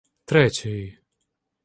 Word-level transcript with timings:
Третьої 0.25 0.97